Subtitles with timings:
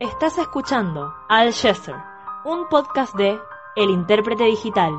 [0.00, 1.96] Estás escuchando Al Chesser,
[2.44, 3.36] un podcast de
[3.74, 4.92] El Intérprete Digital.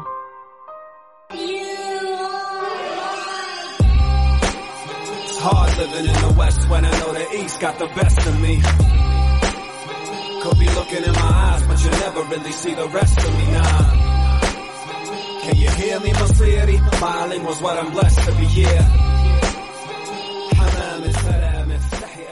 [11.13, 11.59] My.
[15.43, 16.77] Can you hear me, Masiri?
[16.99, 19.08] Bilingual's what I'm blessed to be here.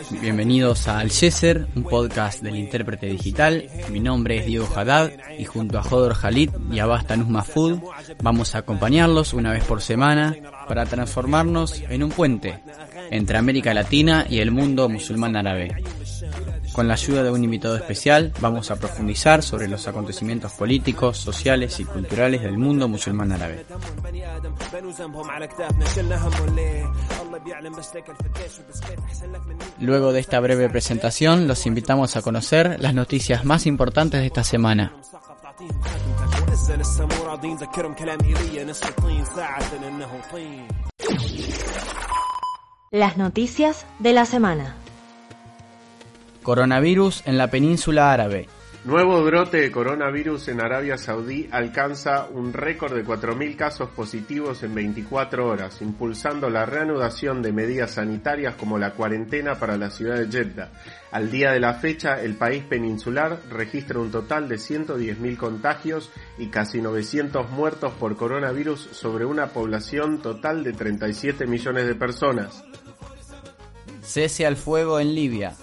[0.10, 3.70] Bienvenidos a Al Yeser, un podcast del intérprete digital.
[3.92, 7.80] Mi nombre es Diego Haddad y junto a Jodor Khalid y Abbas Tanus Mahfoud
[8.22, 10.36] vamos a acompañarlos una vez por semana
[10.68, 12.60] para transformarnos en un puente
[13.12, 15.76] entre América Latina y el mundo musulmán árabe.
[16.78, 21.80] Con la ayuda de un invitado especial vamos a profundizar sobre los acontecimientos políticos, sociales
[21.80, 23.66] y culturales del mundo musulmán árabe.
[29.80, 34.44] Luego de esta breve presentación los invitamos a conocer las noticias más importantes de esta
[34.44, 34.94] semana.
[42.92, 44.76] Las noticias de la semana.
[46.48, 48.48] Coronavirus en la península árabe.
[48.86, 54.74] Nuevo brote de coronavirus en Arabia Saudí alcanza un récord de 4.000 casos positivos en
[54.74, 60.32] 24 horas, impulsando la reanudación de medidas sanitarias como la cuarentena para la ciudad de
[60.32, 60.72] Jeddah.
[61.12, 66.48] Al día de la fecha, el país peninsular registra un total de 110.000 contagios y
[66.48, 72.64] casi 900 muertos por coronavirus sobre una población total de 37 millones de personas.
[74.02, 75.58] Cese al fuego en Libia.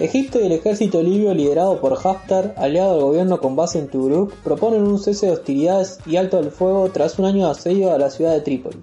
[0.00, 4.32] Egipto y el ejército libio liderado por Haftar, aliado al gobierno con base en Tobruk,
[4.36, 7.98] proponen un cese de hostilidades y alto al fuego tras un año de asedio a
[7.98, 8.78] la ciudad de Trípoli.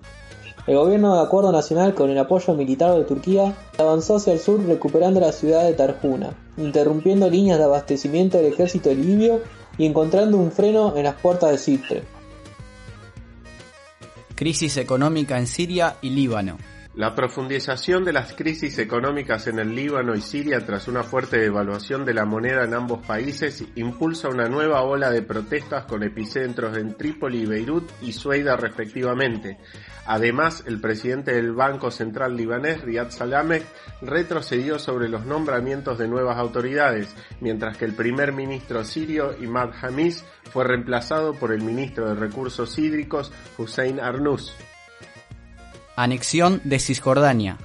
[0.68, 4.64] El gobierno de acuerdo nacional con el apoyo militar de Turquía avanzó hacia el sur
[4.64, 9.42] recuperando la ciudad de Tarjuna, interrumpiendo líneas de abastecimiento del ejército libio
[9.80, 12.04] y encontrando un freno en las puertas de Chipre.
[14.36, 16.58] Crisis económica en Siria y Líbano.
[16.98, 22.04] La profundización de las crisis económicas en el Líbano y Siria tras una fuerte devaluación
[22.06, 26.98] de la moneda en ambos países impulsa una nueva ola de protestas con epicentros en
[26.98, 29.60] Trípoli Beirut y Sueida respectivamente.
[30.08, 33.62] Además, el presidente del Banco Central libanés, Riyad Salameh,
[34.02, 40.26] retrocedió sobre los nombramientos de nuevas autoridades, mientras que el primer ministro sirio, Imad Hamis,
[40.52, 44.58] fue reemplazado por el ministro de Recursos Hídricos, Hussein Arnous.
[46.00, 47.58] Anexión de Cisjordania.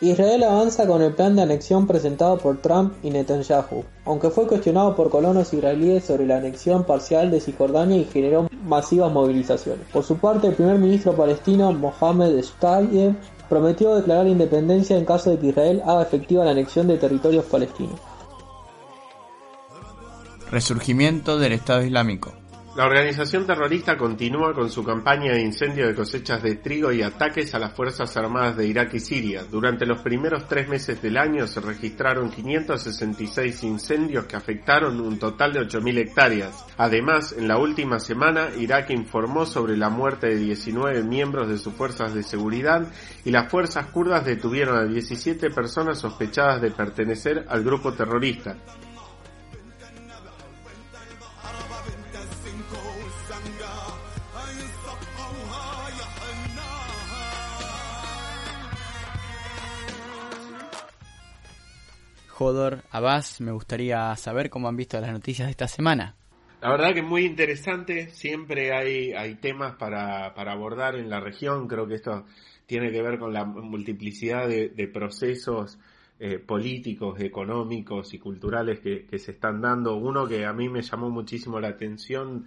[0.00, 4.96] Israel avanza con el plan de anexión presentado por Trump y Netanyahu, aunque fue cuestionado
[4.96, 9.86] por colonos israelíes sobre la anexión parcial de Cisjordania y generó masivas movilizaciones.
[9.92, 13.14] Por su parte, el primer ministro palestino Mohamed Shtayyeh
[13.48, 18.00] prometió declarar independencia en caso de que Israel haga efectiva la anexión de territorios palestinos.
[20.50, 22.41] Resurgimiento del Estado Islámico.
[22.74, 27.54] La organización terrorista continúa con su campaña de incendio de cosechas de trigo y ataques
[27.54, 29.44] a las Fuerzas Armadas de Irak y Siria.
[29.44, 35.52] Durante los primeros tres meses del año se registraron 566 incendios que afectaron un total
[35.52, 36.64] de 8.000 hectáreas.
[36.78, 41.74] Además, en la última semana, Irak informó sobre la muerte de 19 miembros de sus
[41.74, 42.90] fuerzas de seguridad
[43.22, 48.56] y las fuerzas kurdas detuvieron a 17 personas sospechadas de pertenecer al grupo terrorista.
[62.32, 66.16] Jodor, Abbas, me gustaría saber cómo han visto las noticias de esta semana.
[66.62, 71.20] La verdad que es muy interesante, siempre hay, hay temas para, para abordar en la
[71.20, 72.24] región, creo que esto
[72.66, 75.78] tiene que ver con la multiplicidad de, procesos
[76.18, 79.96] eh, políticos, económicos y culturales que, que se están dando.
[79.96, 82.46] Uno que a mí me llamó muchísimo la atención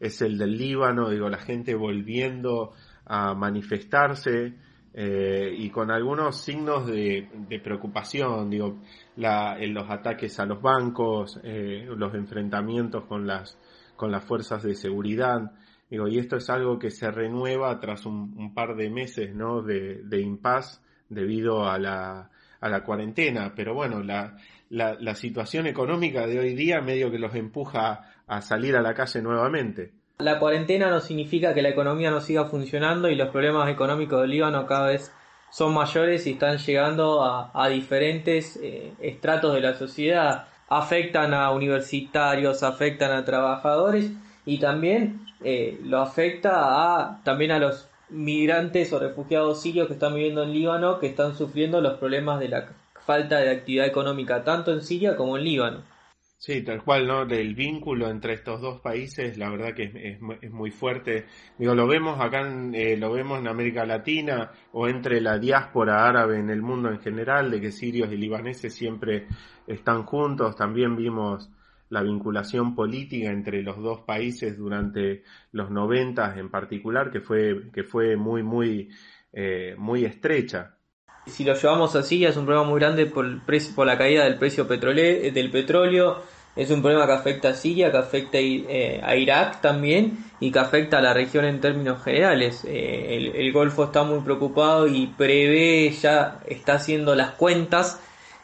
[0.00, 2.72] es el del Líbano, digo, la gente volviendo
[3.04, 4.54] a manifestarse,
[4.98, 8.78] eh, y con algunos signos de, de preocupación, digo,
[9.16, 13.58] la, en los ataques a los bancos, eh, los enfrentamientos con las,
[13.94, 15.52] con las fuerzas de seguridad,
[15.90, 19.60] digo, y esto es algo que se renueva tras un, un par de meses, ¿no?
[19.60, 24.38] De, impas debido a la, a la cuarentena, pero bueno, la,
[24.70, 28.94] la, la situación económica de hoy día medio que los empuja a salir a la
[28.94, 29.92] calle nuevamente.
[30.18, 34.30] La cuarentena no significa que la economía no siga funcionando y los problemas económicos del
[34.30, 35.12] Líbano cada vez
[35.50, 40.48] son mayores y están llegando a, a diferentes eh, estratos de la sociedad.
[40.68, 44.10] Afectan a universitarios, afectan a trabajadores
[44.46, 50.14] y también eh, lo afecta a, también a los migrantes o refugiados sirios que están
[50.14, 52.68] viviendo en Líbano que están sufriendo los problemas de la
[53.04, 55.95] falta de actividad económica tanto en Siria como en Líbano.
[56.38, 57.22] Sí, tal cual, ¿no?
[57.22, 61.26] El vínculo entre estos dos países, la verdad que es, es, muy fuerte.
[61.58, 66.06] Digo, lo vemos acá, en, eh, lo vemos en América Latina o entre la diáspora
[66.06, 69.26] árabe en el mundo en general, de que sirios y libaneses siempre
[69.66, 70.56] están juntos.
[70.56, 71.50] También vimos
[71.88, 75.22] la vinculación política entre los dos países durante
[75.52, 78.90] los noventas en particular, que fue, que fue muy, muy,
[79.32, 80.75] eh, muy estrecha.
[81.26, 84.24] Si lo llevamos así, es un problema muy grande por, el precio, por la caída
[84.24, 86.22] del precio petrolé, del petróleo.
[86.54, 90.58] Es un problema que afecta a Siria, que afecta eh, a Irak también y que
[90.58, 92.64] afecta a la región en términos generales.
[92.64, 98.00] Eh, el, el, Golfo está muy preocupado y prevé, ya está haciendo las cuentas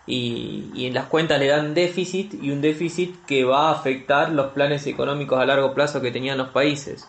[0.07, 4.31] y, y, en las cuentas le dan déficit y un déficit que va a afectar
[4.33, 7.09] los planes económicos a largo plazo que tenían los países.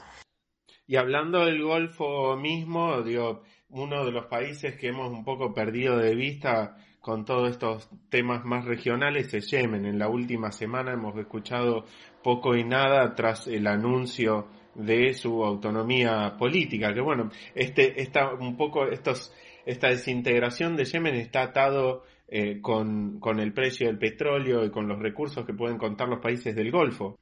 [0.87, 3.43] Y hablando del Golfo mismo, digo,
[3.73, 8.45] uno de los países que hemos un poco perdido de vista con todos estos temas
[8.45, 9.85] más regionales es Yemen.
[9.85, 11.85] En la última semana hemos escuchado
[12.23, 18.55] poco y nada tras el anuncio de su autonomía política, que bueno, este, esta, un
[18.55, 19.33] poco estos,
[19.65, 24.87] esta desintegración de Yemen está atado eh, con, con el precio del petróleo y con
[24.87, 27.17] los recursos que pueden contar los países del Golfo.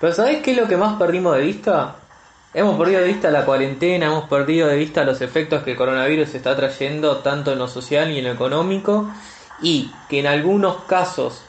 [0.00, 2.05] Pero ¿sabés qué es lo que más perdimos de vista?
[2.56, 6.34] Hemos perdido de vista la cuarentena, hemos perdido de vista los efectos que el coronavirus
[6.34, 9.10] está trayendo tanto en lo social y en lo económico
[9.60, 11.42] y que en algunos casos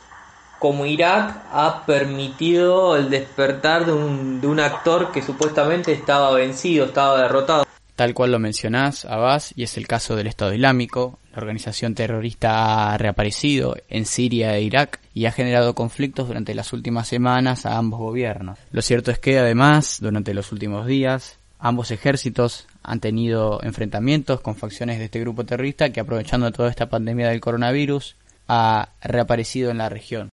[0.59, 6.87] como Irak ha permitido el despertar de un, de un actor que supuestamente estaba vencido,
[6.87, 7.66] estaba derrotado.
[7.97, 12.93] Tal cual lo mencionás, Abbas, y es el caso del Estado Islámico, la organización terrorista
[12.93, 17.75] ha reaparecido en Siria e Irak y ha generado conflictos durante las últimas semanas a
[17.75, 18.59] ambos gobiernos.
[18.71, 24.55] Lo cierto es que además, durante los últimos días, ambos ejércitos han tenido enfrentamientos con
[24.55, 28.15] facciones de este grupo terrorista que aprovechando toda esta pandemia del coronavirus
[28.47, 30.29] ha reaparecido en la región.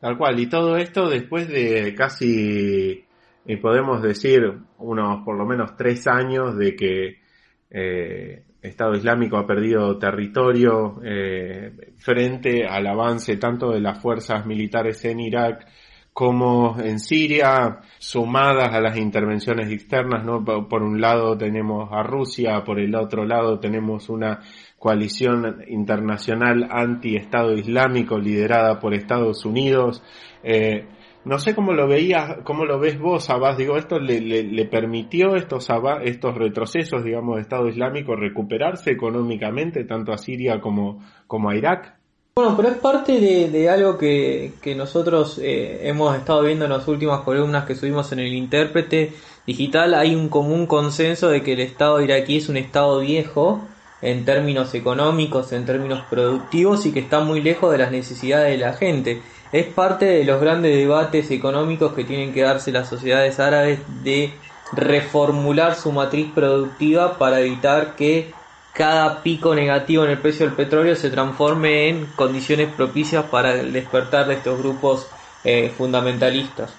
[0.00, 3.04] Tal cual, y todo esto después de casi,
[3.46, 4.42] eh, podemos decir,
[4.78, 7.22] unos por lo menos tres años de que
[7.70, 15.04] eh, Estado Islámico ha perdido territorio eh, frente al avance tanto de las fuerzas militares
[15.04, 15.66] en Irak
[16.12, 20.44] como en Siria, sumadas a las intervenciones externas, ¿no?
[20.44, 24.40] Por un lado tenemos a Rusia, por el otro lado tenemos una
[24.78, 30.02] coalición internacional anti-Estado Islámico liderada por Estados Unidos.
[30.42, 30.86] Eh,
[31.24, 33.56] no sé cómo lo veías, cómo lo ves vos, Abbas.
[33.56, 35.68] Digo, esto le, le, permitió estos,
[36.02, 41.94] estos retrocesos, digamos, de Estado Islámico recuperarse económicamente tanto a Siria como, como a Irak.
[42.34, 46.88] Bueno, pero es parte de, algo que, que nosotros eh, hemos estado viendo en las
[46.88, 49.12] últimas columnas que subimos en el intérprete
[49.46, 49.94] digital.
[49.94, 53.60] Hay un común consenso de que el Estado iraquí es un Estado viejo
[54.00, 58.64] en términos económicos, en términos productivos y que está muy lejos de las necesidades de
[58.64, 59.20] la gente
[59.52, 64.32] es parte de los grandes debates económicos que tienen que darse las sociedades árabes de
[64.72, 68.32] reformular su matriz productiva para evitar que
[68.72, 73.72] cada pico negativo en el precio del petróleo se transforme en condiciones propicias para el
[73.72, 75.06] despertar de estos grupos
[75.44, 76.72] eh, fundamentalistas.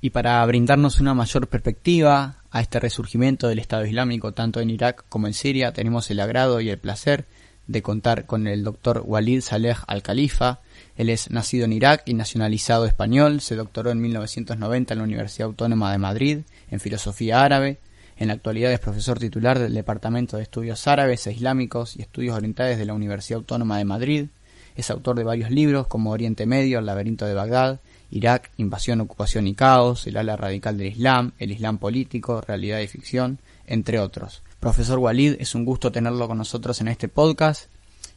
[0.00, 5.04] Y para brindarnos una mayor perspectiva a este resurgimiento del Estado Islámico tanto en Irak
[5.10, 7.26] como en Siria, tenemos el agrado y el placer
[7.66, 10.60] de contar con el doctor Walid Saleh Al-Khalifa,
[10.96, 15.48] él es nacido en Irak y nacionalizado español, se doctoró en 1990 en la Universidad
[15.48, 16.38] Autónoma de Madrid
[16.70, 17.78] en filosofía árabe.
[18.16, 22.34] En la actualidad es profesor titular del Departamento de Estudios Árabes e Islámicos y Estudios
[22.34, 24.26] Orientales de la Universidad Autónoma de Madrid.
[24.74, 29.46] Es autor de varios libros como Oriente Medio, El laberinto de Bagdad, Irak, Invasión, Ocupación
[29.48, 34.42] y Caos, El ala radical del Islam, El Islam político, Realidad y ficción, entre otros.
[34.60, 37.66] Profesor Walid, es un gusto tenerlo con nosotros en este podcast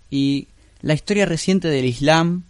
[0.10, 0.48] y
[0.82, 2.44] la historia reciente del Islam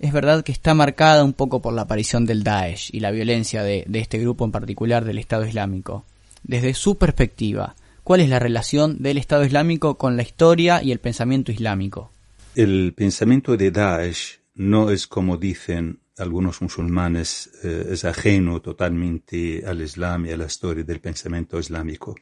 [0.00, 3.62] es verdad que está marcada un poco por la aparición del Daesh y la violencia
[3.62, 6.06] de, este grupo en particular del Estado Islámico.
[6.42, 11.00] Desde su perspectiva, ¿cuál es la relación del Estado Islámico con la historia y el
[11.00, 12.10] pensamiento islámico?
[12.54, 19.82] El pensamiento de Daesh no es como dicen algunos musulmanes, eh, es ajeno totalmente al
[19.82, 22.16] Islam y a la historia del pensamiento islámico.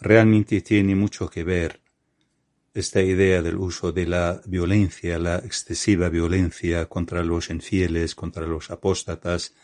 [0.00, 1.80] Realmente tiene mucho que ver
[2.76, 8.70] esta idea del uso de la violencia, la excesiva violencia contra los infieles, contra los
[8.70, 9.54] apóstatas,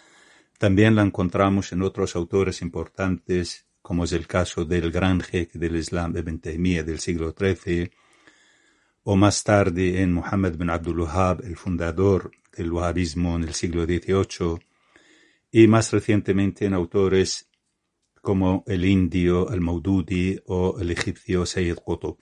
[0.58, 5.76] también la encontramos en otros autores importantes, como es el caso del gran jeque del
[5.76, 7.90] Islam Ibn Taymiyyah del siglo XIII,
[9.02, 13.84] o más tarde en Muhammad bin Abdul Wahhab, el fundador del wahhabismo en el siglo
[13.84, 14.58] XVIII,
[15.50, 17.50] y más recientemente en autores
[18.22, 22.16] como el indio al-Maududi o el egipcio Sayyid Qutb.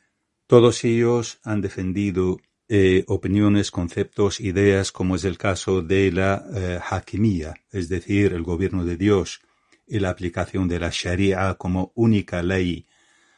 [0.51, 6.81] Todos ellos han defendido eh, opiniones, conceptos, ideas, como es el caso de la eh,
[7.71, 9.43] es decir, el gobierno de Dios
[9.87, 12.85] y la aplicación de la Sharia como única ley,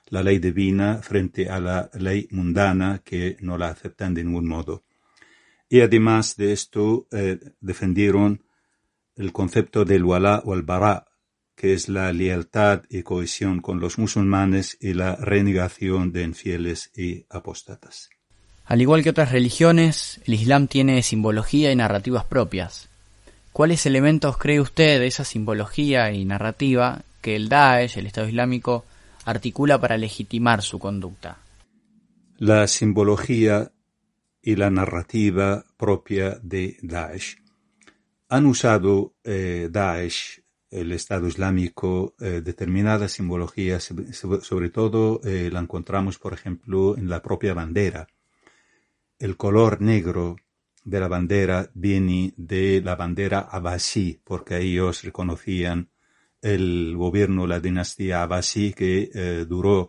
[0.09, 4.83] la ley divina frente a la ley mundana que no la aceptan de ningún modo.
[5.69, 8.43] Y además de esto, eh, defendieron
[9.17, 11.12] el concepto del wala o el bara,
[11.63, 17.25] que es la lealtad y cohesión con los musulmanes y la renegación de infieles y
[17.31, 18.11] apóstatas.
[18.65, 22.89] Al igual que otras religiones, el Islam tiene simbología y narrativas propias.
[23.53, 28.85] ¿Cuáles elementos cree usted de esa simbología y narrativa que el Daesh, el Estado Islámico,
[29.25, 31.39] articula para legitimar su conducta?
[32.39, 33.71] La simbología
[34.43, 37.37] y la narrativa propia de Daesh.
[38.31, 40.42] Han usado eh, Daesh,
[40.73, 43.93] el Estado Islámico, eh, determinadas simbologías,
[44.43, 48.09] sobre todo eh, la encontramos, por ejemplo, en la propia bandera.
[49.19, 50.37] El color negro
[50.85, 55.91] de la bandera viene de la bandera Abbasí, porque ellos reconocían
[56.41, 59.89] el gobierno, la dinastía Abbasí, que eh, duró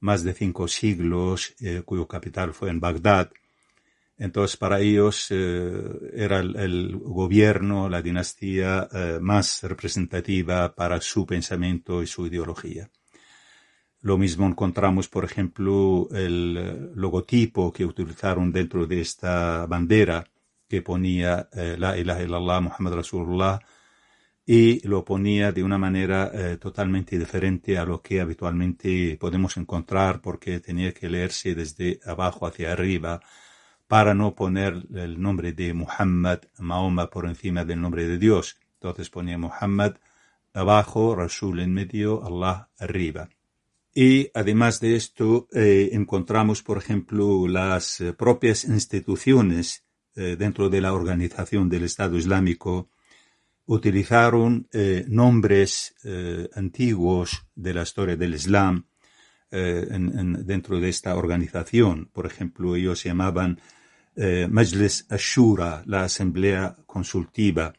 [0.00, 3.30] más de cinco siglos, eh, cuyo capital fue en Bagdad.
[4.18, 5.82] Entonces, para ellos eh,
[6.14, 8.88] era el, gobierno, la dinastía
[9.20, 12.90] más representativa para su pensamiento y su ideología.
[14.02, 20.24] Lo mismo encontramos, por ejemplo, el logotipo que utilizaron dentro de esta bandera
[20.72, 23.60] que ponía eh, La ilaha illallah Muhammad Rasulullah
[24.46, 30.22] y lo ponía de una manera eh, totalmente diferente a lo que habitualmente podemos encontrar
[30.22, 33.20] porque tenía que leerse desde abajo hacia arriba
[33.92, 38.56] para no poner el nombre de Muhammad, Mahoma por encima del nombre de Dios.
[38.76, 39.96] Entonces ponía Muhammad
[40.54, 43.28] abajo, Rasul en medio, Allah arriba.
[43.94, 49.84] Y además de esto, eh, encontramos, por ejemplo, las eh, propias instituciones
[50.16, 52.88] eh, dentro de la organización del Estado Islámico
[53.66, 54.68] utilizaron
[55.06, 55.94] nombres
[56.54, 58.86] antiguos de la historia del Islam
[59.50, 62.10] dentro de esta organización.
[62.12, 63.60] Por ejemplo, ellos llamaban
[64.16, 67.72] Majlis Ashura, la Asamblea Consultiva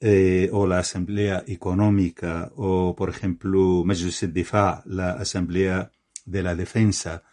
[0.00, 5.90] eh, o la Asamblea Económica o, por ejemplo, Majlis Difa, la Asamblea
[6.24, 7.24] de la Defensa.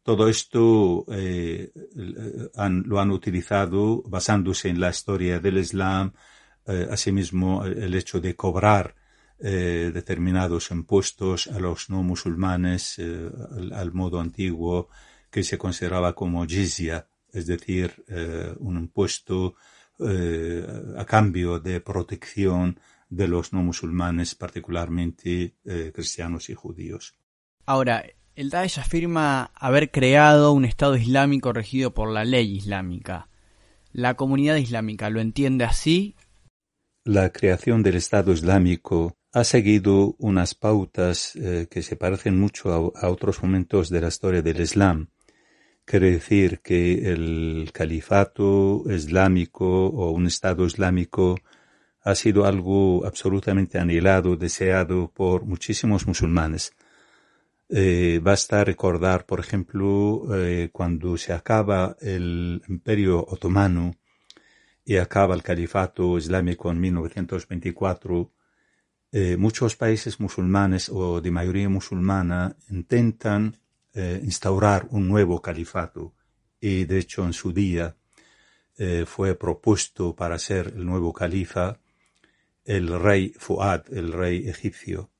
[0.00, 1.72] Todo esto eh,
[2.54, 6.12] lo han utilizado basándose en la historia del Islam,
[6.66, 8.94] eh, asimismo el hecho de cobrar
[9.36, 12.98] determinados impuestos a los no musulmanes
[13.72, 14.88] al, modo antiguo
[15.30, 18.04] que se consideraba como jizya, es decir,
[18.60, 19.56] un impuesto
[20.00, 20.66] eh,
[20.98, 27.14] a cambio de protección de los no musulmanes, particularmente eh, cristianos y judíos.
[27.64, 33.28] Ahora, el Daesh afirma haber creado un Estado islámico regido por la ley islámica.
[33.92, 36.16] ¿La comunidad islámica lo entiende así?
[37.04, 43.08] La creación del Estado islámico ha seguido unas pautas eh, que se parecen mucho a,
[43.08, 45.10] otros momentos de la historia del Islam.
[45.86, 51.36] Quiere decir que el califato islámico o un Estado islámico
[52.02, 56.72] ha sido algo absolutamente anhelado, deseado por muchísimos musulmanes.
[57.68, 63.94] Eh, basta recordar, por ejemplo, eh, cuando se acaba el imperio otomano
[64.86, 68.32] y acaba el califato islámico en 1924,
[69.12, 73.56] eh, muchos países musulmanes o de mayoría musulmana intentan
[73.94, 76.14] eh, instaurar un nuevo califato
[76.60, 77.96] y de hecho en su día
[78.76, 81.78] eh, fue propuesto para ser el nuevo califa
[82.64, 85.10] el rey Fuad, el rey egipcio.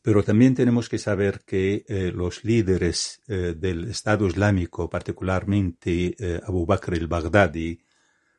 [0.00, 6.14] Pero también tenemos que saber que eh, los líderes del Estado Islámico, particularmente
[6.46, 7.80] Abu Bakr el-Baghdadi,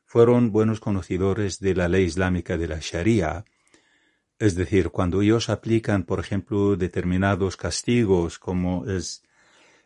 [0.06, 3.46] fueron buenos conocedores de la ley islámica de la Sharia
[4.40, 9.24] es decir, cuando ellos aplican, por ejemplo, determinados castigos, como es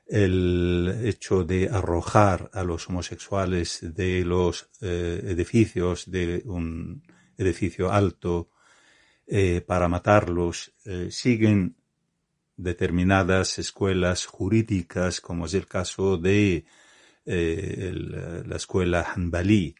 [0.06, 7.02] el hecho de arrojar a los homosexuales de los eh, edificios, de un
[7.36, 8.52] edificio alto,
[9.26, 11.76] eh, para matarlos, eh, siguen
[12.56, 16.66] determinadas escuelas jurídicas, como es el caso de
[17.26, 19.76] la escuela Hanbali,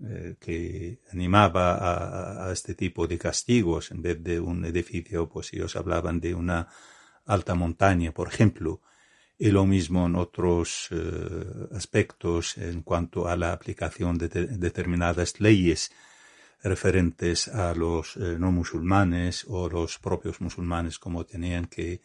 [0.00, 5.74] eh, que animaba a, este tipo de castigos en vez de un edificio, pues ellos
[5.74, 6.68] hablaban de una
[7.26, 8.80] alta montaña, por ejemplo,
[9.36, 15.90] y lo mismo en otros eh, aspectos en cuanto a la aplicación de, determinadas leyes
[16.62, 22.02] referentes a los eh, no musulmanes o los propios musulmanes, como tenían que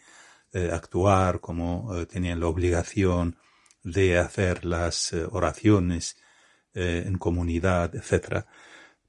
[0.72, 3.38] actuar, como tenían la obligación
[3.84, 6.16] de hacer las oraciones
[6.74, 8.46] eh, en comunidad, etc.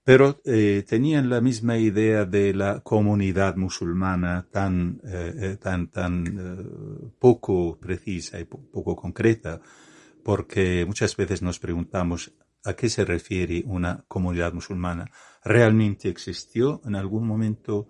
[0.02, 5.00] Pero eh, tenían la misma idea de la comunidad musulmana tan,
[5.60, 9.60] tan, tan poco precisa y poco concreta,
[10.22, 12.32] porque muchas veces nos preguntamos
[12.64, 15.10] a qué se refiere una comunidad musulmana.
[15.42, 17.88] ¿Realmente existió en algún momento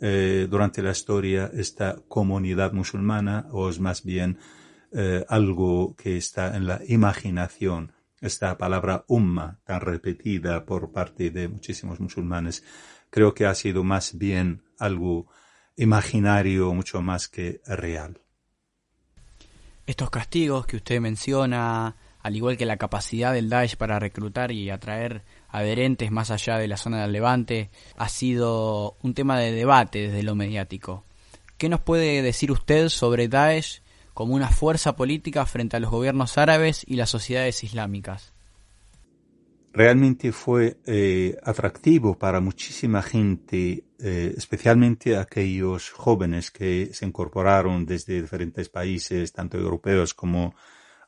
[0.00, 4.38] durante la historia esta comunidad musulmana o es más bien
[4.90, 7.92] eh, algo que está en la imaginación.
[8.20, 12.64] Esta palabra umma, tan repetida por parte de muchísimos musulmanes,
[13.10, 15.28] creo que ha sido más bien algo
[15.76, 18.20] imaginario mucho más que real.
[19.86, 24.68] Estos castigos que usted menciona, al igual que la capacidad del Daesh para reclutar y
[24.68, 30.08] atraer adherentes más allá de la zona del Levante, ha sido un tema de debate
[30.08, 31.04] desde lo mediático.
[31.56, 33.80] ¿Qué nos puede decir usted sobre Daesh
[34.18, 38.34] como una fuerza política frente a los gobiernos árabes y las sociedades islámicas.
[39.72, 48.20] Realmente fue eh, atractivo para muchísima gente, eh, especialmente aquellos jóvenes que se incorporaron desde
[48.20, 50.56] diferentes países, tanto europeos como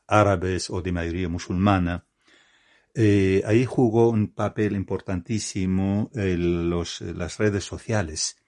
[0.07, 2.05] árabes o de mayoría musulmana.
[2.95, 8.40] Eh, ahí jugó un papel importantísimo las redes sociales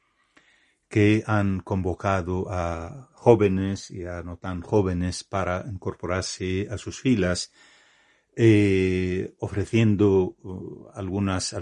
[0.94, 7.52] que han convocado a jóvenes y a no tan jóvenes para incorporarse a sus filas,
[8.36, 11.58] eh, ofreciendo uh, algunas, eh,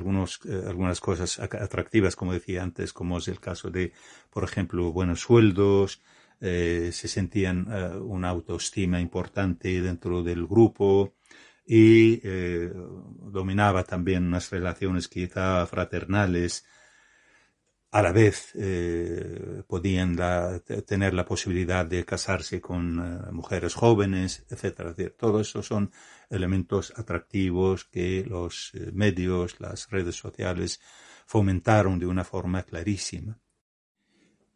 [0.68, 3.94] algunas cosas atractivas, como decía antes, como es el caso de,
[4.30, 6.02] por ejemplo, buenos sueldos,
[6.42, 7.72] eh, se sentían
[8.02, 11.14] una autoestima importante dentro del grupo
[11.66, 12.20] y
[13.32, 16.66] dominaba también unas relaciones quizá fraternales
[17.92, 20.16] a la vez eh, podían
[20.88, 24.96] tener la posibilidad de casarse con eh, mujeres jóvenes, etcétera.
[25.18, 25.92] Todo eso son
[26.30, 30.80] elementos atractivos que los eh, medios, las redes sociales
[31.26, 33.40] fomentaron de una forma clarísima.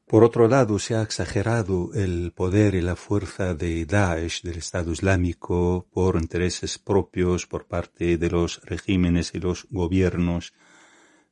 [0.08, 4.91] Por otro lado, se ha exagerado el poder y la fuerza de Daesh, del Estado
[4.91, 10.54] Islámico, por intereses propios por parte de los regímenes y los gobiernos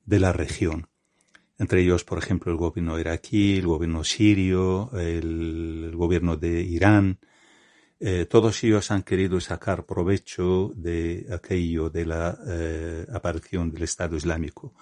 [0.05, 0.89] de la región
[1.57, 7.19] entre ellos, por ejemplo, el gobierno iraquí, el gobierno sirio, el, gobierno de Irán.
[7.99, 14.15] Eh, todos ellos han querido sacar provecho de aquello de la eh, aparición del Estado
[14.17, 14.73] Islámico.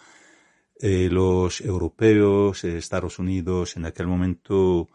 [0.80, 4.90] Eh, los europeos, Estados Unidos, en aquel momento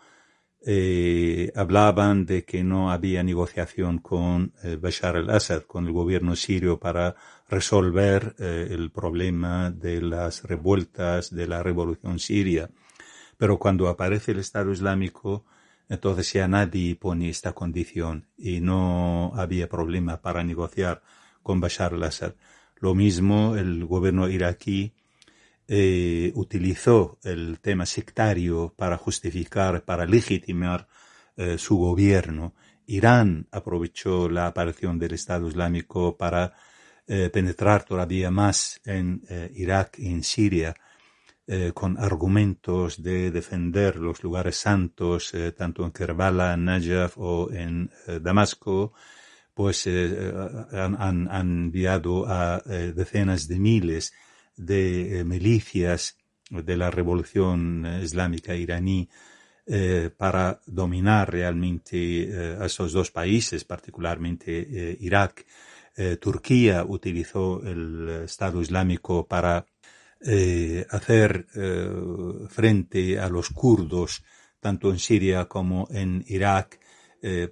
[1.55, 7.15] hablaban de que no había negociación con Bashar al-Assad, con el gobierno sirio, para
[7.49, 12.71] resolver eh, el problema de las revueltas de la revolución siria.
[13.37, 15.45] Pero cuando aparece el Estado Islámico,
[15.89, 21.03] entonces ya nadie pone esta condición y no había problema para negociar
[21.43, 22.35] con Bashar al-Assad.
[22.79, 24.93] Lo mismo el gobierno iraquí
[25.69, 30.89] eh, utilizó el tema sectario para justificar, para legitimar
[31.37, 32.55] eh, su gobierno.
[32.87, 36.55] Irán aprovechó la aparición del Estado Islámico para
[37.09, 40.75] eh, penetrar todavía más en eh, Irak y en Siria
[41.47, 48.92] eh, con argumentos de defender los lugares santos, tanto en Kerbala, Najaf o en Damasco,
[49.55, 54.12] pues han, han, enviado a decenas de miles
[54.57, 56.19] de milicias
[56.51, 59.09] de la revolución islámica iraní
[60.16, 65.47] para dominar realmente a esos dos países, particularmente Irak.
[65.97, 69.65] Eh, Turquía utilizó el Estado Islámico para
[70.21, 71.91] eh, hacer eh,
[72.51, 74.23] frente a los kurdos,
[74.61, 76.81] tanto en Siria como en Irak,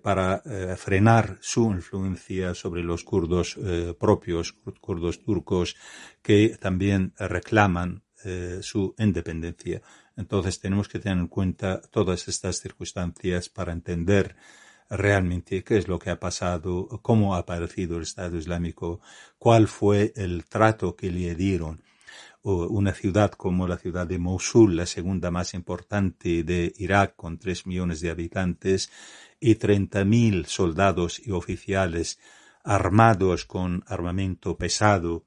[0.02, 0.40] para
[0.76, 3.58] frenar su influencia sobre los kurdos
[3.98, 5.74] propios, kurdos turcos,
[6.22, 8.04] que también reclaman
[8.60, 9.82] su independencia.
[10.16, 14.36] Entonces tenemos que tener en cuenta todas estas circunstancias para entender
[14.90, 19.00] realmente qué es lo que ha pasado, cómo ha aparecido el Estado Islámico,
[19.38, 21.82] cuál fue el trato que le dieron.
[22.42, 27.66] Una ciudad como la ciudad de Mosul, la segunda más importante de Irak, con tres
[27.66, 28.90] millones de habitantes,
[29.40, 32.18] y treinta mil soldados y oficiales
[32.62, 35.26] armados con armamento pesado,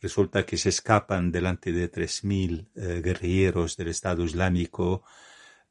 [0.00, 5.04] resulta que se escapan delante de tres mil eh, guerrilleros del Estado Islámico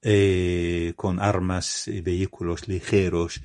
[0.03, 3.43] eh, con armas y vehículos ligeros.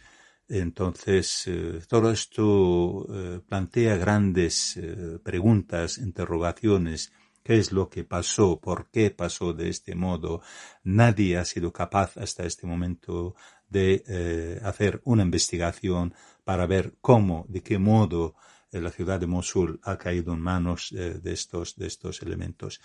[0.49, 4.79] Entonces, eh, todo esto eh, plantea grandes
[5.23, 7.13] preguntas, interrogaciones.
[7.43, 8.59] ¿Qué es lo que pasó?
[8.59, 10.41] ¿Por qué pasó de este modo?
[10.83, 13.35] Nadie ha sido capaz hasta este momento
[13.69, 16.15] de hacer una investigación
[16.45, 18.35] para ver cómo, de qué modo
[18.73, 22.81] la ciudad de Mosul ha caído en manos de, estos, de estos elementos.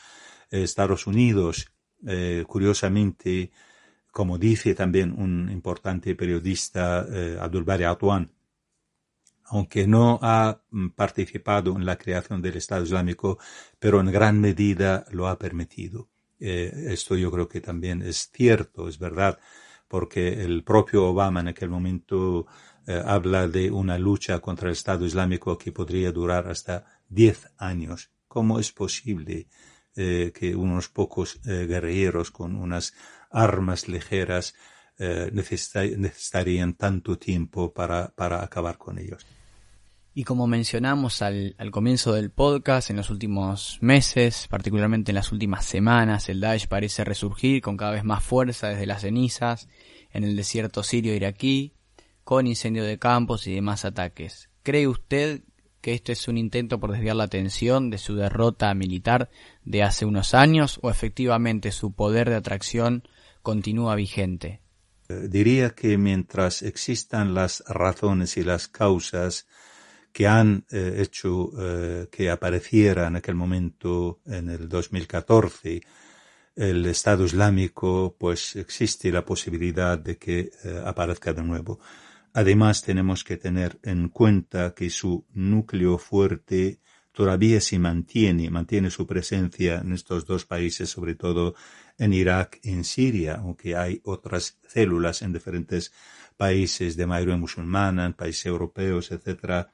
[0.51, 1.71] Estados Unidos,
[2.47, 3.51] curiosamente,
[4.11, 8.29] como dice también un importante periodista, eh, Abdul Bari Atwan,
[9.45, 13.39] aunque no ha mm, participado en la creación del Estado Islámico,
[13.79, 16.09] pero en gran medida lo ha permitido.
[16.39, 19.39] Eh, esto yo creo que también es cierto, es verdad,
[19.87, 22.47] porque el propio Obama en aquel momento
[22.87, 28.09] eh, habla de una lucha contra el Estado Islámico que podría durar hasta 10 años.
[28.27, 29.47] ¿Cómo es posible
[29.95, 32.93] que unos pocos guerrilleros con unas
[33.30, 34.54] armas ligeras
[35.04, 39.25] eh, necesitarían tanto tiempo para, para acabar con ellos.
[40.13, 45.32] Y como mencionamos al, al, comienzo del podcast, en los últimos meses, particularmente en las
[45.32, 49.69] últimas semanas, el Daesh parece resurgir con cada vez más fuerza desde las cenizas
[50.12, 51.73] en el desierto sirio iraquí,
[52.23, 54.51] con incendio de campos y demás ataques.
[54.62, 55.41] ¿Cree usted
[55.81, 59.29] que esto es un intento por desviar la atención de su derrota militar
[59.65, 63.03] de hace unos años o efectivamente su poder de atracción
[63.41, 64.61] continúa vigente?
[65.09, 69.47] Eh, diría que mientras existan las razones y las causas
[70.13, 75.81] que han eh, hecho eh, que apareciera en aquel momento, en el 2014,
[76.55, 80.51] el Estado Islámico, pues existe la posibilidad de que
[80.85, 81.79] aparezca de nuevo.
[82.33, 86.79] Además, tenemos que tener en cuenta que su núcleo fuerte
[87.11, 91.55] todavía se mantiene, mantiene su presencia en estos dos países, sobre todo
[91.97, 95.91] en Irak y en Siria, aunque hay otras células en diferentes
[96.37, 99.67] países de mayoría musulmana, en países europeos, etc.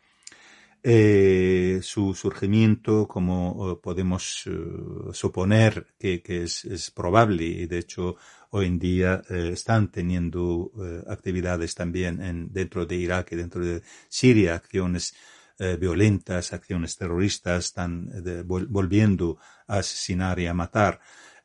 [0.84, 4.52] Eh, su surgimiento, como eh, podemos eh,
[5.14, 8.16] suponer que, es, probable, y de hecho
[8.52, 10.72] hoy en día están teniendo
[11.08, 15.14] actividades también en, dentro de Irak y dentro de Siria, acciones
[15.80, 18.10] violentas, acciones terroristas, están
[18.46, 21.00] volviendo a asesinar y a matar.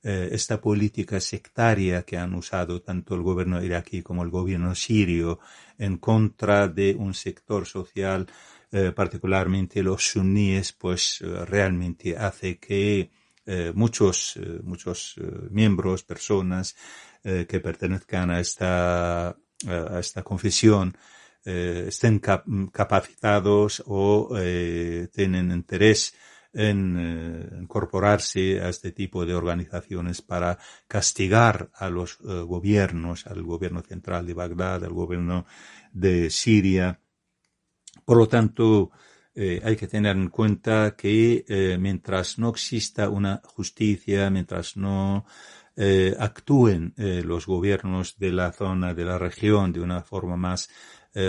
[0.05, 5.39] Eh, esta política sectaria que han usado tanto el gobierno iraquí como el gobierno sirio
[5.79, 8.27] en contra de un sector social,
[8.73, 13.13] eh, particularmente los suníes, pues eh, realmente hace que
[13.75, 15.17] muchos, muchos
[15.51, 16.77] miembros, personas
[17.23, 20.97] que pertenezcan a esta, a esta confesión,
[21.45, 22.21] estén
[22.73, 24.31] capacitados o
[25.13, 26.15] tienen interés
[26.53, 33.43] en eh, incorporarse a este tipo de organizaciones para castigar a los eh, gobiernos, al
[33.43, 35.47] gobierno central de Bagdad, al gobierno
[35.93, 37.01] de Siria.
[38.05, 38.91] Por lo tanto,
[39.35, 45.25] eh, hay que tener en cuenta que mientras no exista una justicia, mientras no
[46.19, 50.69] actúen los gobiernos de la zona, de la región, de una forma más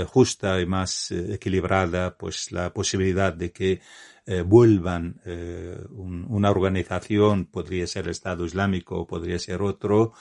[0.08, 3.82] justa y más equilibrada, pues la posibilidad de que
[4.26, 10.14] eh, vuelvan eh, una organización, podría ser Estado Islámico o podría ser otro,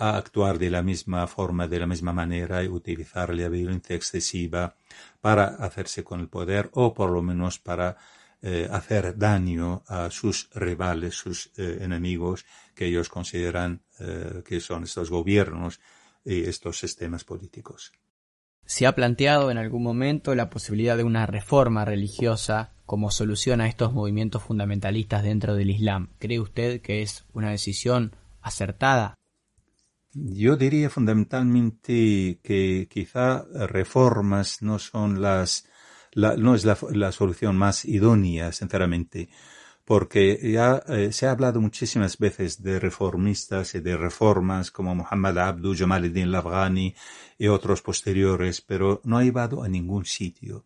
[0.00, 4.74] a actuar de la misma forma, de la misma manera y utilizar la violencia excesiva
[5.20, 7.96] para hacerse con el poder o por lo menos para
[8.42, 13.82] eh, hacer daño a sus rivales, sus enemigos que ellos consideran
[14.46, 15.78] que son estos gobiernos
[16.24, 17.92] y estos sistemas políticos.
[18.64, 23.68] ¿Se ha planteado en algún momento la posibilidad de una reforma religiosa como solución a
[23.68, 26.10] estos movimientos fundamentalistas dentro del Islam.
[26.18, 29.14] ¿Cree usted que es una decisión acertada?
[30.12, 35.68] Yo diría fundamentalmente que quizá reformas no son las,
[36.16, 39.28] no es la, solución más idónea, sinceramente,
[39.84, 45.38] porque ya eh, se ha hablado muchísimas veces de reformistas y de reformas como Muhammad
[45.38, 46.92] Abdu, Jamal al-Din Afghani
[47.38, 50.64] y otros posteriores, pero no ha llevado a ningún sitio.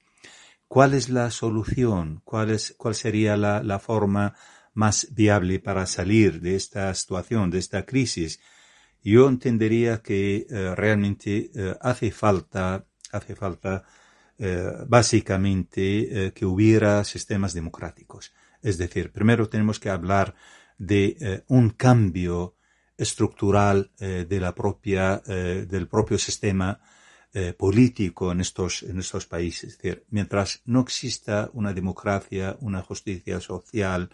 [0.69, 2.23] ¿Cuál es la solución?
[2.25, 4.35] ¿Cuál, es, cuál sería la, la forma
[4.73, 8.41] más viable para salir de esta situación, de esta crisis?
[9.05, 13.85] Yo entendería que eh, realmente eh, hace falta, hace falta
[14.39, 18.33] eh, básicamente que hubiera sistemas democráticos.
[18.63, 20.35] Es decir, primero tenemos que hablar
[20.79, 22.57] de un cambio
[22.97, 26.81] estructural de la propia, del propio sistema
[27.57, 29.73] político en estos, en estos países.
[29.73, 34.11] Es decir, mientras no exista una democracia, una justicia social,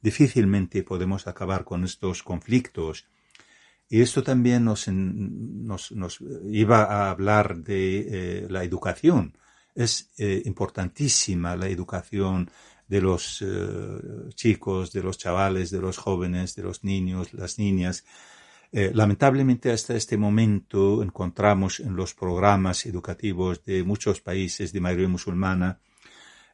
[0.00, 3.06] difícilmente podemos acabar con estos conflictos.
[3.88, 6.18] Y esto también nos, nos, nos
[6.50, 9.36] iba a hablar de eh, la educación.
[9.74, 12.50] Es eh, importantísima la educación
[12.86, 13.42] de los
[14.34, 18.04] chicos, de los chavales, de los jóvenes, de los niños, las niñas,
[18.76, 25.06] Eh, lamentablemente hasta este momento encontramos en los programas educativos de muchos países de mayoría
[25.08, 25.78] musulmana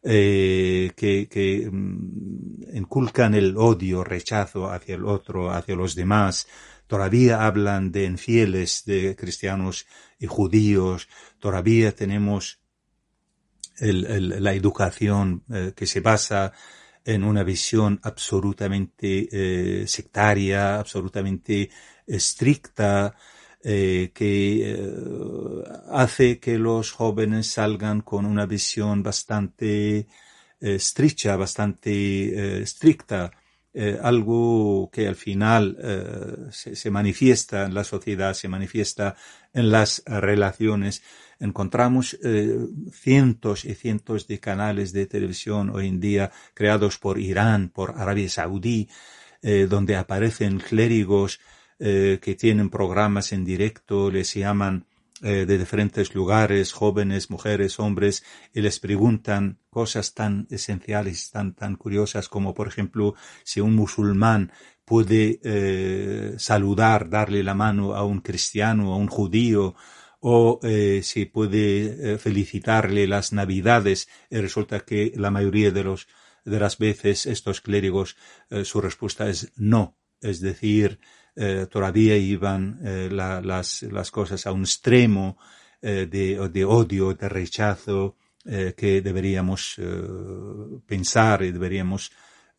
[0.02, 6.46] eh, que, mm, inculcan el odio, rechazo hacia el otro, hacia los demás.
[6.90, 9.86] Todavía hablan de infieles, de cristianos
[10.18, 11.08] y judíos.
[11.38, 12.58] Todavía tenemos
[13.78, 16.52] la educación eh, que se basa
[17.04, 21.70] en una visión absolutamente eh, sectaria, absolutamente
[22.08, 23.14] estricta,
[23.62, 24.76] eh, que
[25.92, 30.08] hace que los jóvenes salgan con una visión bastante
[30.58, 33.30] estrecha, bastante estricta,
[34.02, 35.76] algo que al final
[36.50, 39.14] se, se, manifiesta en la sociedad, se manifiesta
[39.52, 41.02] en las relaciones.
[41.38, 42.18] Encontramos
[42.92, 48.28] cientos y cientos de canales de televisión hoy en día creados por Irán, por Arabia
[48.28, 48.88] Saudí,
[49.68, 51.38] donde aparecen clérigos
[51.82, 54.84] eh, que tienen programas en directo, les llaman
[55.22, 61.76] eh, de diferentes lugares, jóvenes, mujeres, hombres, y les preguntan cosas tan esenciales, tan, tan
[61.76, 64.52] curiosas como, por ejemplo, si un musulmán
[64.84, 69.74] puede eh, saludar, darle la mano a un cristiano, a un judío,
[70.20, 74.08] o eh, si puede felicitarle las navidades.
[74.30, 76.08] Y resulta que la mayoría de los
[76.44, 78.16] de las veces estos clérigos
[78.64, 79.98] su respuesta es no.
[80.22, 80.98] Es decir,
[81.36, 85.38] eh, todavía iban eh, la, las, las, cosas a un extremo
[85.80, 89.78] eh, de, de, odio, de rechazo, que deberíamos
[90.86, 92.10] pensar y deberíamos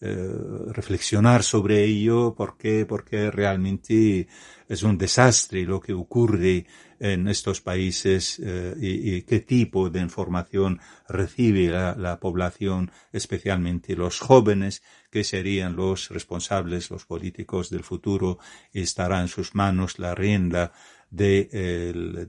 [0.01, 2.33] reflexionar sobre ello.
[2.33, 2.85] ¿Por qué?
[2.87, 4.27] Porque realmente
[4.67, 6.65] es un desastre lo que ocurre
[6.99, 14.19] en estos países eh, y, qué tipo de información recibe la, la, población, especialmente los
[14.19, 18.37] jóvenes, que serían los responsables, los políticos del futuro,
[18.71, 20.73] y estará en sus manos la rienda
[21.09, 21.49] de,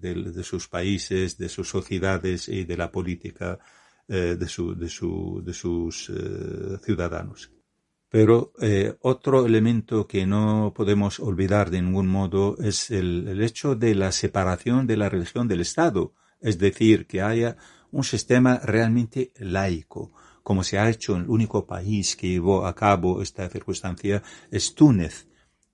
[0.01, 3.59] de, de sus países, de sus sociedades y de la política
[4.09, 7.51] eh, de, su, de, su, de sus eh, ciudadanos.
[8.13, 13.95] Pero eh, otro elemento que no podemos olvidar de ningún modo es el, hecho de
[13.95, 17.57] la separación de la religión del Estado, es decir, que haya
[17.91, 22.75] un sistema realmente laico, como se ha hecho en el único país que llevó a
[22.75, 25.27] cabo esta circunstancia es Túnez.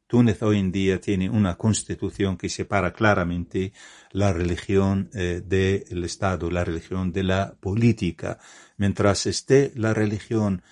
[0.06, 3.72] Túnez hoy en día tiene una constitución que separa claramente
[4.12, 8.38] la religión eh, del Estado, la religión de la política.
[8.76, 10.62] Mientras esté la religión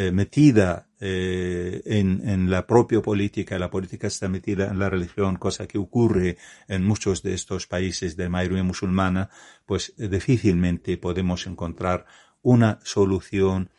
[0.00, 5.66] eh, metida eh, en, la propia política, la política está metida en la religión, cosa
[5.66, 6.36] que ocurre
[6.68, 9.28] en muchos de estos países de mayoría musulmana,
[9.66, 12.06] pues eh, difícilmente podemos encontrar
[12.42, 13.70] una solución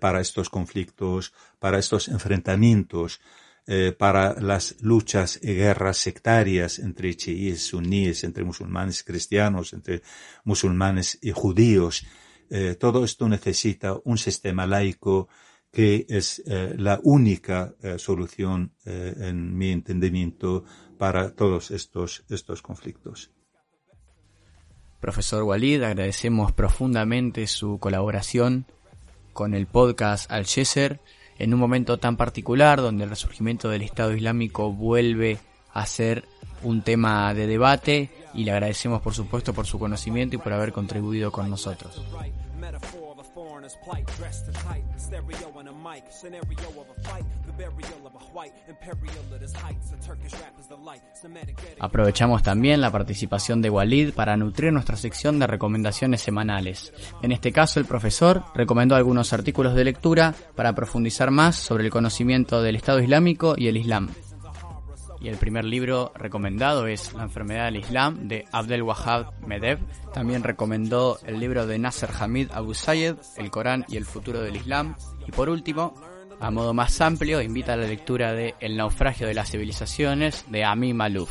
[0.00, 3.20] para estos conflictos, para estos enfrentamientos,
[3.98, 10.02] para las luchas y guerras sectarias entre chiíes, suníes, entre musulmanes cristianos, entre
[10.44, 12.04] musulmanes y judíos,
[12.50, 15.28] eh, todo esto necesita un sistema laico
[15.72, 20.64] que es eh, la única eh, solución, en mi entendimiento,
[20.98, 23.30] para todos estos, estos conflictos.
[25.00, 28.66] Profesor Walid, agradecemos profundamente su colaboración
[29.32, 31.00] con el podcast Al Yeser
[31.38, 35.38] en un momento tan particular donde el resurgimiento del Estado Islámico vuelve
[35.72, 36.24] a ser
[36.62, 40.72] un tema de debate y le agradecemos por supuesto por su conocimiento y por haber
[40.72, 42.02] contribuido con nosotros.
[51.78, 56.92] Aprovechamos también la participación de Walid para nutrir nuestra sección de recomendaciones semanales.
[57.22, 61.90] En este caso, el profesor recomendó algunos artículos de lectura para profundizar más sobre el
[61.90, 64.10] conocimiento del Estado Islámico y el Islam
[65.20, 69.32] y el primer libro recomendado es La enfermedad del Islam de Abdel Wahab.
[70.12, 74.56] También recomendó el libro de Nasser Hamid Abu Sayed, El Corán y el futuro del
[74.56, 74.96] Islam.
[75.26, 75.94] Y por último,
[76.40, 80.64] a modo más amplio, invita a la lectura de El naufragio de las civilizaciones de
[80.64, 81.30] Ami Malouf.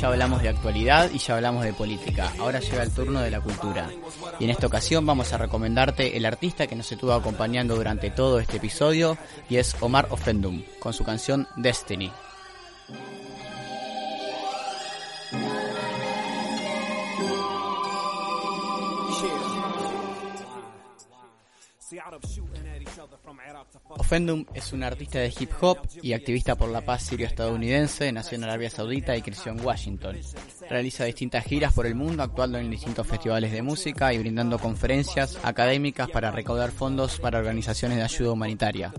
[0.00, 2.32] Ya hablamos de actualidad y ya hablamos de política.
[2.38, 3.88] Ahora llega el turno de la cultura.
[4.38, 8.38] Y en esta ocasión vamos a recomendarte el artista que nos estuvo acompañando durante todo
[8.38, 9.16] este episodio
[9.48, 12.10] y es Omar Ofendum con su canción Destiny.
[23.88, 28.44] Offendum es un artista de hip hop y activista por la paz sirio-estadounidense, nació en
[28.44, 30.16] Arabia Saudita y creció en Washington.
[30.68, 35.38] Realiza distintas giras por el mundo, actuando en distintos festivales de música y brindando conferencias
[35.42, 38.92] académicas para recaudar fondos para organizaciones de ayuda humanitaria.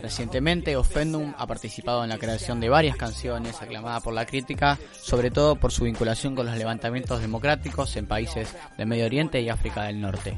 [0.00, 5.30] Recientemente, Offendum ha participado en la creación de varias canciones aclamadas por la crítica, sobre
[5.30, 9.84] todo por su vinculación con los levantamientos democráticos en países de Medio Oriente y África
[9.84, 10.34] del Norte.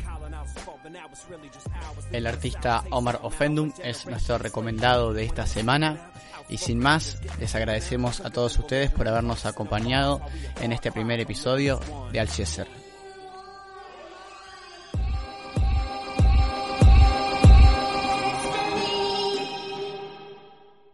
[2.13, 6.11] El artista Omar Offendum es nuestro recomendado de esta semana.
[6.49, 10.21] Y sin más, les agradecemos a todos ustedes por habernos acompañado
[10.61, 11.81] en este primer episodio
[12.13, 12.86] de Alcieser.